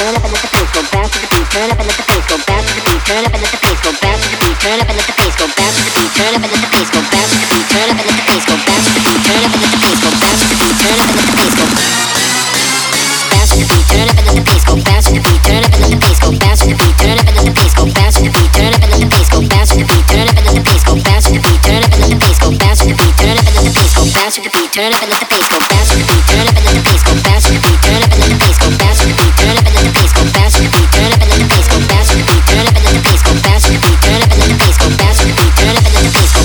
turn 0.00 0.16
up 0.16 0.24
and 0.24 0.32
let 0.32 0.40
the 0.40 0.48
bass 0.56 0.70
go 0.72 0.80
bounce 0.96 1.12
to 1.12 1.18
the 1.20 1.28
beat, 1.28 1.48
turn 1.52 1.68
up 1.68 1.76
and 1.76 1.86
let 1.86 1.96
the 2.00 2.04
bass 2.08 2.24
go 2.24 2.36
bounce 2.48 2.64
to 2.64 2.72
the 2.72 2.82
beat, 2.88 3.04
turn 3.04 3.20
up 3.20 3.32
and 3.36 3.42
let 3.44 3.52
the 3.52 3.60
bass 3.60 3.80
go 3.84 3.92
bounce 4.00 4.20
to 4.24 4.28
the 4.32 4.38
beat, 4.40 4.56
turn 4.64 4.80
up 4.80 4.88
and 4.88 4.96
let 4.96 5.04
the 5.04 5.14
bass 5.20 5.34
go 5.36 5.46
bounce 5.60 5.76
to 5.76 5.82
the 5.84 5.92
beat, 5.92 6.12
turn 6.16 6.32
up 6.32 6.40
and 6.40 6.52
let 6.52 6.60
the 6.64 6.70
bass 6.72 6.88
go 6.88 7.00
bounce 7.12 7.28
to 7.28 7.36
the 7.36 7.46
beat, 7.52 7.66
turn 7.68 7.88
up 7.92 7.98
and 8.00 8.06
let 8.08 8.16
the 8.16 8.29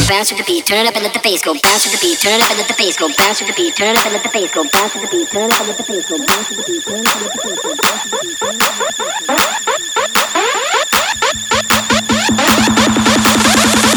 bounce 0.08 0.32
with 0.32 0.40
the 0.40 0.46
beat, 0.46 0.66
turn 0.66 0.86
it 0.86 0.88
up 0.88 0.96
and 0.96 1.04
let 1.04 1.14
the 1.14 1.20
bass 1.20 1.42
go. 1.42 1.54
Bounce 1.54 1.86
with 1.86 1.94
the 1.94 2.06
beat, 2.06 2.20
turn 2.20 2.34
it 2.34 2.44
up 2.44 2.50
and 2.52 2.60
let 2.60 2.68
the 2.68 2.76
bass 2.78 2.98
go. 2.98 3.08
Bounce 3.18 3.42
with 3.42 3.50
the 3.50 3.56
beat, 3.56 3.76
turn 3.76 3.90
it 3.90 3.98
up 3.98 4.06
and 4.06 4.14
let 4.14 4.24
the 4.24 4.30
bass 4.30 4.52
go. 4.54 4.64
Bounce 4.70 4.94
with 4.94 5.04
the 5.04 5.10
beat, 5.10 5.30
turn 5.32 5.50
it 5.50 5.54
up 5.54 5.60
and 5.62 5.68
let 5.70 5.78
the 5.78 5.84
bass 5.84 6.06
go. 6.06 6.18
Bounce 6.26 6.50
with 6.50 6.60
the 6.60 6.66
beat, 6.66 6.84
turn 6.86 7.00
it 7.00 7.10
up 7.10 7.16
and 7.16 7.26
let 7.26 7.36
the 7.36 7.42
bass 7.44 7.66
go. 7.66 7.88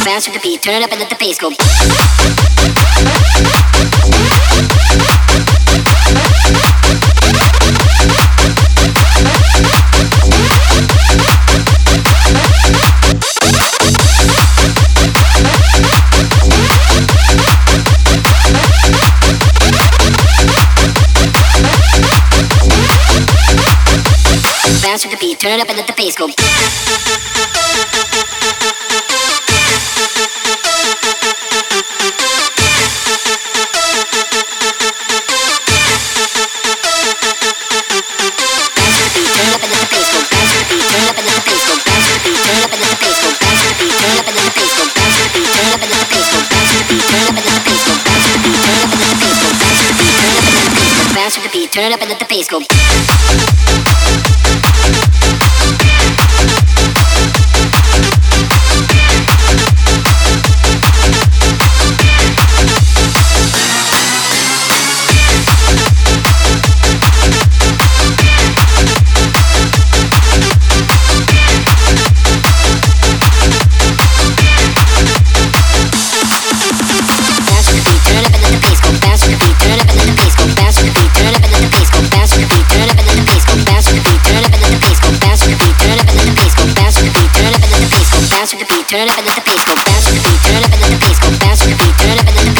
Bounce 0.05 0.27
with 0.27 0.35
the 0.35 0.41
beat, 0.41 0.63
turn 0.63 0.81
it 0.81 0.85
up 0.85 0.93
and 0.93 1.01
let 1.01 1.11
the 1.11 1.17
bass 1.19 1.39
go. 1.39 1.49
The 1.49 1.53
beat, 1.53 1.69
turn 2.23 2.43
it 2.43 3.63
up 3.63 3.73
and 3.73 3.81
let 3.81 3.81
the 3.81 3.85
bass 3.85 3.93
go. 3.93 3.98
Bounce 24.99 25.07
with 25.07 25.21
the. 25.21 25.29
Basically, 25.29 25.37
turn 25.37 25.59
it 25.59 25.61
up 25.61 25.69
and 25.69 25.77
let 25.77 25.87
the 25.87 25.93
pace 25.93 26.17
go 26.17 26.27
beat, 51.39 51.43
beat, 51.43 51.53
beat, 51.53 51.73
turn 51.73 51.87
it 51.87 51.93
up 51.93 52.01
and 52.01 52.11
let 52.11 52.19
the 52.19 52.27
bass 52.27 52.49
go 52.49 54.28
bounce 88.89 89.21
with 89.21 89.37
the 89.37 89.45
beat, 89.45 89.61
turn 89.69 89.77
it 89.77 90.25
be 90.25 90.33
turn 90.49 90.65
up 90.65 90.73
and 90.73 90.81
let 90.81 90.89
the 90.89 91.01
bass 91.05 91.21
go 91.21 91.29
bounce 91.37 91.61
with 91.61 91.77
me. 91.77 91.89
Turn 91.99 92.17
it 92.17 92.25
up 92.25 92.25
and 92.25 92.37
let 92.41 92.49
the 92.49 92.55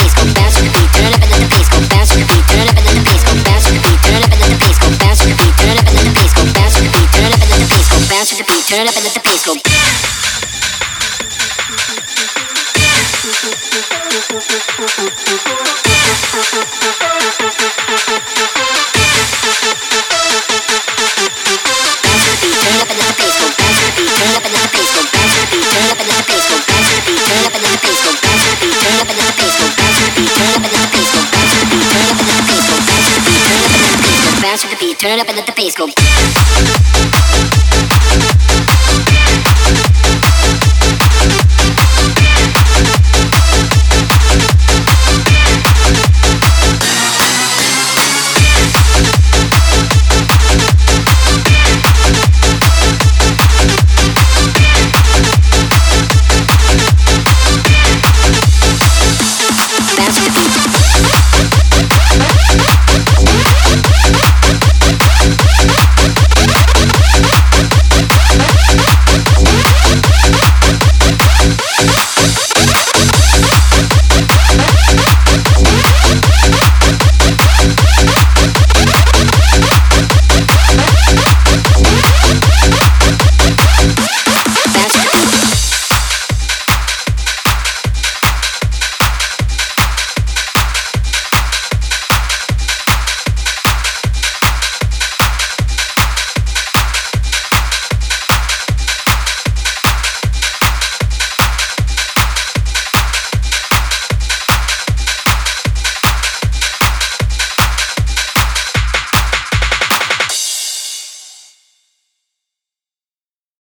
beat, 0.77 0.93
turn 0.93 1.09
it 1.09 1.09
be 1.09 1.09
turn 1.09 1.09
up 1.09 1.23
and 1.25 1.31
let 1.33 1.41
the 1.41 1.49
bass 1.49 1.69
go 1.73 1.81
bounce 1.89 2.11
with 2.13 2.29
me. 2.29 2.37
Turn 2.45 2.61
it 2.61 2.69
up 2.69 2.77
and 2.77 2.85
let 2.85 2.95
the 2.95 3.03
beat, 3.09 4.01
turn 4.05 4.21
it 4.21 4.29
be 4.29 4.29
turn 4.29 4.29
up 4.29 4.29
and 4.29 4.41
let 4.41 4.51
the 4.53 4.61
bass 7.73 7.89
go 7.89 7.99
bounce 8.13 8.29
with 8.29 8.39
the 8.39 8.45
beat, 8.45 8.65
turn 8.69 8.77
turn 8.77 8.85
up 8.85 8.97
and 8.97 9.05
let 9.05 9.15
the 9.15 9.23
bass 9.25 9.41
go. 9.41 9.57
Turn 34.99 35.13
it 35.13 35.21
up 35.21 35.29
and 35.29 35.37
let 35.37 35.47
the 35.47 35.53
bass 35.53 35.77
go. 35.77 37.08